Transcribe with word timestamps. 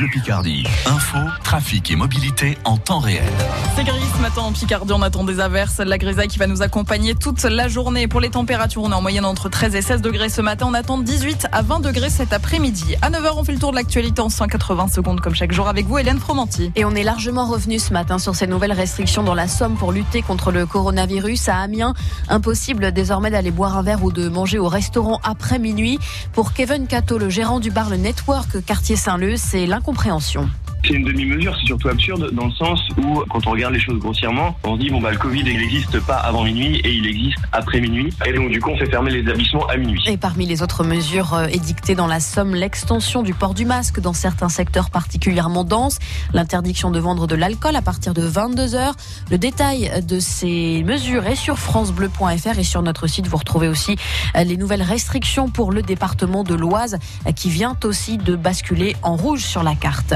Bleu 0.00 0.08
Picardie. 0.08 0.64
Info, 0.86 1.18
trafic 1.44 1.90
et 1.90 1.96
mobilité 1.96 2.56
en 2.64 2.78
temps 2.78 3.00
réel. 3.00 3.22
C'est 3.76 3.84
gris 3.84 4.00
ce 4.16 4.22
matin 4.22 4.40
en 4.40 4.52
Picardie, 4.52 4.94
on 4.94 5.02
attend 5.02 5.24
des 5.24 5.40
averses, 5.40 5.76
la 5.76 5.98
grisaille 5.98 6.28
qui 6.28 6.38
va 6.38 6.46
nous 6.46 6.62
accompagner 6.62 7.14
toute 7.14 7.42
la 7.42 7.68
journée. 7.68 8.08
Pour 8.08 8.20
les 8.20 8.30
températures, 8.30 8.82
on 8.82 8.92
est 8.92 8.94
en 8.94 9.02
moyenne 9.02 9.26
entre 9.26 9.50
13 9.50 9.74
et 9.74 9.82
16 9.82 10.00
degrés 10.00 10.30
ce 10.30 10.40
matin, 10.40 10.68
on 10.70 10.72
attend 10.72 10.96
18 10.96 11.48
à 11.52 11.60
20 11.60 11.80
degrés 11.80 12.08
cet 12.08 12.32
après-midi. 12.32 12.96
À 13.02 13.10
9h, 13.10 13.32
on 13.36 13.44
fait 13.44 13.52
le 13.52 13.58
tour 13.58 13.72
de 13.72 13.76
l'actualité 13.76 14.22
en 14.22 14.30
180 14.30 14.88
secondes 14.88 15.20
comme 15.20 15.34
chaque 15.34 15.52
jour 15.52 15.68
avec 15.68 15.84
vous, 15.84 15.98
Hélène 15.98 16.18
Fromanti. 16.18 16.72
Et 16.76 16.86
on 16.86 16.92
est 16.92 17.02
largement 17.02 17.44
revenu 17.44 17.78
ce 17.78 17.92
matin 17.92 18.18
sur 18.18 18.34
ces 18.34 18.46
nouvelles 18.46 18.72
restrictions 18.72 19.22
dans 19.22 19.34
la 19.34 19.48
Somme 19.48 19.76
pour 19.76 19.92
lutter 19.92 20.22
contre 20.22 20.50
le 20.50 20.64
coronavirus. 20.64 21.50
À 21.50 21.58
Amiens, 21.58 21.92
impossible 22.30 22.92
désormais 22.92 23.30
d'aller 23.30 23.50
boire 23.50 23.76
un 23.76 23.82
verre 23.82 24.02
ou 24.02 24.10
de 24.12 24.30
manger 24.30 24.58
au 24.58 24.68
restaurant 24.68 25.20
après 25.24 25.58
minuit. 25.58 25.98
Pour 26.32 26.54
Kevin 26.54 26.86
Cato, 26.86 27.18
le 27.18 27.28
gérant 27.28 27.60
du 27.60 27.70
bar 27.70 27.90
Le 27.90 27.98
Network 27.98 28.64
quartier 28.64 28.96
Saint-Leu, 28.96 29.36
c'est 29.36 29.66
l'incompréhension. 29.90 30.48
C'est 30.84 30.94
une 30.94 31.04
demi-mesure, 31.04 31.54
c'est 31.60 31.66
surtout 31.66 31.88
absurde 31.88 32.30
dans 32.32 32.46
le 32.46 32.52
sens 32.52 32.80
où, 32.96 33.22
quand 33.28 33.46
on 33.46 33.50
regarde 33.50 33.74
les 33.74 33.80
choses 33.80 33.98
grossièrement, 33.98 34.56
on 34.64 34.76
se 34.76 34.80
dit, 34.80 34.90
bon, 34.90 35.00
bah, 35.00 35.10
le 35.10 35.18
Covid, 35.18 35.40
il 35.40 35.58
n'existe 35.58 36.00
pas 36.00 36.16
avant 36.16 36.44
minuit 36.44 36.76
et 36.76 36.92
il 36.92 37.06
existe 37.06 37.38
après 37.52 37.80
minuit. 37.80 38.12
Et 38.26 38.32
donc, 38.32 38.50
du 38.50 38.60
coup, 38.60 38.70
on 38.70 38.76
fait 38.76 38.90
fermer 38.90 39.10
les 39.10 39.20
établissements 39.20 39.66
à 39.66 39.76
minuit. 39.76 40.00
Et 40.06 40.16
parmi 40.16 40.46
les 40.46 40.62
autres 40.62 40.84
mesures 40.84 41.34
euh, 41.34 41.46
édictées 41.46 41.94
dans 41.94 42.06
la 42.06 42.20
Somme, 42.20 42.54
l'extension 42.54 43.22
du 43.22 43.34
port 43.34 43.54
du 43.54 43.64
masque 43.64 44.00
dans 44.00 44.12
certains 44.12 44.48
secteurs 44.48 44.90
particulièrement 44.90 45.64
denses, 45.64 45.98
l'interdiction 46.32 46.90
de 46.90 46.98
vendre 46.98 47.26
de 47.26 47.34
l'alcool 47.34 47.76
à 47.76 47.82
partir 47.82 48.14
de 48.14 48.22
22 48.22 48.74
heures. 48.74 48.94
Le 49.30 49.38
détail 49.38 50.02
de 50.06 50.18
ces 50.18 50.82
mesures 50.84 51.26
est 51.26 51.36
sur 51.36 51.58
francebleu.fr 51.58 52.58
et 52.58 52.64
sur 52.64 52.82
notre 52.82 53.06
site, 53.06 53.26
vous 53.26 53.36
retrouvez 53.36 53.68
aussi 53.68 53.96
euh, 54.36 54.44
les 54.44 54.56
nouvelles 54.56 54.82
restrictions 54.82 55.48
pour 55.48 55.72
le 55.72 55.82
département 55.82 56.44
de 56.44 56.54
l'Oise 56.54 56.98
euh, 57.26 57.32
qui 57.32 57.50
vient 57.50 57.76
aussi 57.84 58.18
de 58.18 58.36
basculer 58.36 58.96
en 59.02 59.16
rouge 59.16 59.40
sur 59.40 59.62
la 59.62 59.74
carte. 59.74 60.14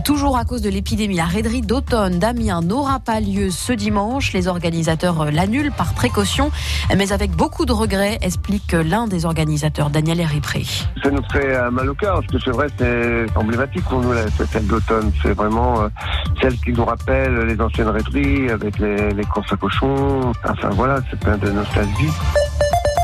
Toujours 0.00 0.36
à 0.36 0.44
cause 0.44 0.62
de 0.62 0.70
l'épidémie, 0.70 1.16
la 1.16 1.26
raiderie 1.26 1.60
d'automne 1.60 2.18
d'Amiens 2.18 2.62
n'aura 2.62 2.98
pas 2.98 3.20
lieu 3.20 3.50
ce 3.50 3.72
dimanche. 3.72 4.32
Les 4.32 4.48
organisateurs 4.48 5.30
l'annulent 5.30 5.70
par 5.70 5.94
précaution, 5.94 6.50
mais 6.96 7.12
avec 7.12 7.30
beaucoup 7.32 7.66
de 7.66 7.72
regrets, 7.72 8.18
explique 8.22 8.72
l'un 8.72 9.06
des 9.06 9.26
organisateurs, 9.26 9.90
Daniel 9.90 10.20
Héripré. 10.20 10.64
Ça 11.02 11.10
nous 11.10 11.22
fait 11.30 11.54
euh, 11.54 11.70
mal 11.70 11.90
au 11.90 11.94
cœur, 11.94 12.14
parce 12.14 12.26
que 12.26 12.38
c'est 12.38 12.50
vrai, 12.50 12.66
c'est 12.78 13.26
emblématique 13.36 13.84
pour 13.84 14.00
nous, 14.00 14.12
cette 14.36 14.48
fête 14.48 14.66
d'automne. 14.66 15.12
C'est 15.22 15.34
vraiment 15.34 15.82
euh, 15.82 15.88
celle 16.40 16.56
qui 16.58 16.72
nous 16.72 16.84
rappelle 16.84 17.34
les 17.46 17.60
anciennes 17.60 17.88
raideries 17.88 18.50
avec 18.50 18.78
les, 18.78 19.10
les 19.10 19.24
courses 19.24 19.52
à 19.52 19.56
cochons. 19.56 20.32
Enfin 20.48 20.70
voilà, 20.70 21.00
c'est 21.10 21.20
plein 21.20 21.36
de 21.36 21.50
nostalgie. 21.50 22.10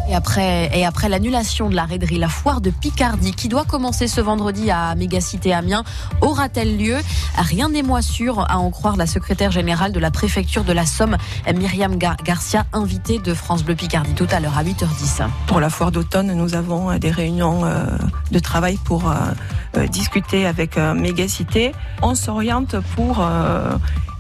Et 0.09 0.15
après, 0.15 0.71
et 0.73 0.87
après 0.87 1.11
l'annulation 1.11 1.69
de 1.69 1.77
la 1.77 1.85
raiderie, 1.85 2.19
la 2.19 2.31
foire 2.31 2.63
de 2.63 2.71
Picardie, 2.71 3.33
qui 3.33 3.49
doit 3.49 3.65
commencer 3.65 4.09
ce 4.09 4.23
vendredi 4.23 4.71
à 4.71 4.95
Mégacité 4.95 5.53
Amiens, 5.53 5.85
aura-t-elle 6.23 6.79
lieu? 6.79 6.97
Rien 7.37 7.69
n'est 7.69 7.83
moins 7.83 8.01
sûr, 8.01 8.41
à 8.49 8.59
en 8.59 8.71
croire 8.71 8.97
la 8.97 9.07
secrétaire 9.07 9.51
générale 9.51 9.93
de 9.93 10.01
la 10.01 10.11
préfecture 10.11 10.65
de 10.65 10.73
la 10.73 10.87
Somme, 10.87 11.19
Myriam 11.55 11.97
Garcia, 11.97 12.65
invitée 12.73 13.19
de 13.19 13.35
France 13.35 13.63
Bleu 13.65 13.75
Picardie 13.75 14.15
tout 14.15 14.27
à 14.31 14.41
l'heure 14.41 14.57
à 14.57 14.65
8h10. 14.65 15.27
Pour 15.47 15.61
la 15.61 15.69
foire 15.69 15.93
d'automne, 15.93 16.33
nous 16.33 16.55
avons 16.55 16.91
euh, 16.91 16.99
des 16.99 17.11
réunions 17.11 17.67
euh, 17.67 17.85
de 18.33 18.39
travail 18.39 18.79
pour 18.85 19.11
euh, 19.11 19.87
discuter 19.89 20.47
avec 20.47 20.79
Mégacité. 20.79 21.73
On 22.03 22.15
s'oriente 22.15 22.77
pour 22.97 23.23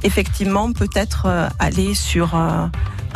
effectivement 0.02 0.72
peut-être 0.72 1.50
aller 1.58 1.94
sur 1.94 2.34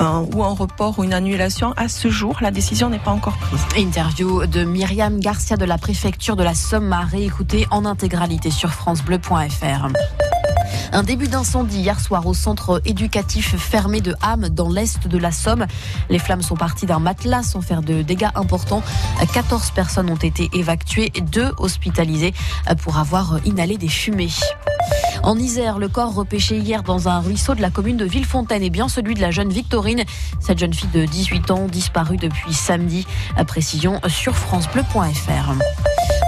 ou 0.00 0.42
un 0.42 0.55
report 0.55 0.98
ou 0.98 1.05
une 1.05 1.12
annulation. 1.12 1.72
À 1.77 1.89
ce 1.89 2.08
jour, 2.11 2.39
la 2.41 2.50
décision 2.50 2.91
n'est 2.91 2.98
pas 2.98 3.11
encore 3.11 3.36
prise. 3.36 3.61
Interview 3.77 4.47
de 4.47 4.64
Myriam 4.64 5.20
Garcia 5.20 5.56
de 5.56 5.64
la 5.64 5.78
préfecture 5.78 6.36
de 6.36 6.42
la 6.42 6.55
Somme 6.55 6.92
à 6.92 7.00
réécouter 7.00 7.66
en 7.70 7.84
intégralité 7.84 8.50
sur 8.50 8.70
francebleu.fr. 8.70 9.89
Un 10.94 11.02
début 11.02 11.28
d'incendie 11.28 11.78
hier 11.78 11.98
soir 12.00 12.27
au 12.27 12.34
centre 12.34 12.83
éducatif 12.84 13.56
fermé 13.56 14.00
de 14.00 14.14
Ham 14.20 14.48
dans 14.48 14.69
l'est 14.69 15.06
de 15.06 15.19
la 15.19 15.33
Somme. 15.33 15.67
Les 16.11 16.18
flammes 16.18 16.42
sont 16.42 16.56
parties 16.56 16.86
d'un 16.86 16.98
matelas 16.98 17.42
sans 17.42 17.62
faire 17.62 17.83
de 17.83 18.02
dégâts 18.02 18.29
importants. 18.35 18.83
14 19.33 19.70
personnes 19.70 20.11
ont 20.11 20.17
été 20.17 20.51
évacuées, 20.52 21.12
deux 21.23 21.52
hospitalisées 21.58 22.35
pour 22.83 22.98
avoir 22.98 23.39
inhalé 23.46 23.79
des 23.79 23.89
fumées. 23.89 24.29
En 25.22 25.38
Isère, 25.38 25.78
le 25.78 25.88
corps 25.88 26.14
repêché 26.14 26.58
hier 26.58 26.83
dans 26.83 27.08
un 27.08 27.20
ruisseau 27.20 27.55
de 27.55 27.60
la 27.60 27.70
commune 27.70 27.96
de 27.96 28.05
Villefontaine 28.05 28.62
est 28.62 28.70
bien 28.70 28.88
celui 28.88 29.14
de 29.14 29.20
la 29.20 29.30
jeune 29.30 29.50
Victorine. 29.50 30.02
Cette 30.40 30.58
jeune 30.58 30.74
fille 30.74 30.88
de 30.92 31.05
18 31.05 31.50
ans 31.52 31.66
disparue 31.68 32.16
depuis 32.16 32.52
samedi. 32.52 33.06
À 33.36 33.44
précision 33.44 34.00
sur 34.08 34.34
francebleu.fr. 34.34 35.52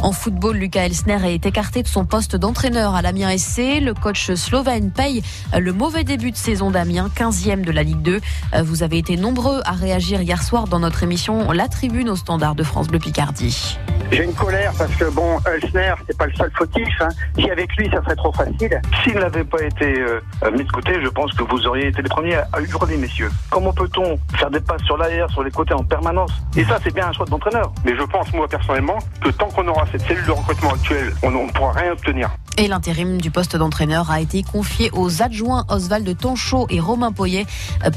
En 0.05 0.13
football, 0.13 0.59
Lucas 0.59 0.83
Elsner 0.83 1.35
est 1.35 1.45
écarté 1.45 1.83
de 1.83 1.89
son 1.89 2.05
poste 2.05 2.37
d'entraîneur 2.37 2.95
à 2.95 3.03
l'Amiens 3.03 3.37
SC. 3.37 3.81
Le 3.81 3.95
coach 3.95 4.33
slovène 4.35 4.93
paye 4.93 5.23
le 5.59 5.73
mauvais 5.73 6.05
début 6.05 6.31
de 6.31 6.37
saison 6.37 6.71
d'Amiens, 6.71 7.11
15e 7.17 7.65
de 7.65 7.73
la 7.73 7.83
Ligue 7.83 8.03
2. 8.03 8.21
Vous 8.63 8.83
avez 8.85 8.99
été 8.99 9.17
nombreux 9.17 9.61
à 9.65 9.73
réagir 9.73 10.23
hier 10.23 10.43
soir 10.43 10.69
dans 10.69 10.79
notre 10.79 11.03
émission 11.03 11.51
La 11.51 11.67
Tribune 11.67 12.11
au 12.11 12.17
standard 12.17 12.55
de 12.55 12.63
France 12.63 12.87
Bleu 12.87 13.01
Picardie. 13.01 13.77
J'ai 14.13 14.25
une 14.25 14.35
colère 14.35 14.73
parce 14.77 14.95
que 14.95 15.11
bon, 15.11 15.39
Elsner, 15.47 15.95
c'est 16.07 16.17
pas 16.17 16.27
le 16.27 16.35
seul 16.35 16.51
fautif. 16.57 16.89
Hein. 17.01 17.09
Si 17.37 17.51
avec 17.51 17.75
lui, 17.77 17.89
ça 17.91 18.03
serait 18.03 18.17
trop 18.17 18.33
facile. 18.33 18.81
S'il 19.03 19.15
n'avait 19.15 19.45
pas 19.45 19.63
été 19.63 20.01
euh, 20.01 20.21
mis 20.53 20.65
de 20.65 20.71
côté, 20.71 20.93
je 21.03 21.09
pense 21.09 21.33
que 21.33 21.43
vous 21.43 21.67
auriez 21.67 21.89
été 21.89 22.03
les 22.03 22.09
premiers 22.09 22.37
à, 22.37 22.61
hurler, 22.61 22.97
messieurs. 22.97 23.31
Comment 23.51 23.73
peut-on 23.73 24.19
faire 24.37 24.51
des 24.51 24.61
passes 24.61 24.83
sur 24.83 24.97
l'arrière, 24.97 25.29
sur 25.31 25.43
les 25.43 25.51
côtés 25.51 25.75
en 25.75 25.83
permanence? 25.83 26.33
Et 26.57 26.65
ça, 26.65 26.79
c'est 26.83 26.95
bien 26.95 27.09
un 27.09 27.13
choix 27.13 27.27
d'entraîneur. 27.27 27.73
Mais 27.85 27.97
je 27.97 28.03
pense, 28.03 28.33
moi, 28.33 28.47
personnellement, 28.49 28.99
que 29.21 29.31
tant 29.31 29.49
qu'on 29.49 29.67
aura 29.69 29.85
cette 29.91 30.03
cellule 30.03 30.27
de 30.27 30.33
recrutement 30.33 30.73
actuelle, 30.73 31.13
on 31.23 31.31
ne 31.31 31.51
pourra 31.53 31.73
rien 31.73 31.93
obtenir. 31.93 32.31
Et 32.57 32.69
l'intérim 32.69 33.21
du 33.21 33.31
poste 33.33 33.57
d'entraîneur 33.57 34.11
a 34.11 34.21
été 34.21 34.45
confié 34.45 34.91
aux 34.93 35.23
adjoints 35.23 35.65
Oswald 35.69 36.17
Tonchot 36.17 36.67
et 36.71 36.79
Romain 36.79 37.11
Poyet 37.11 37.47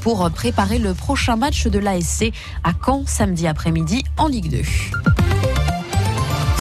pour 0.01 0.29
préparer 0.31 0.79
le 0.79 0.95
prochain 0.95 1.35
match 1.35 1.67
de 1.67 1.77
l'ASC 1.77 2.31
à 2.63 2.71
Caen 2.83 3.03
samedi 3.05 3.45
après-midi 3.45 4.03
en 4.17 4.27
Ligue 4.27 4.49
2. 4.49 4.61